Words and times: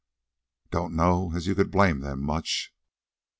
Don't 0.71 0.95
know 0.95 1.31
as 1.35 1.45
you 1.45 1.53
could 1.53 1.69
blame 1.69 1.99
them 1.99 2.23
much." 2.23 2.73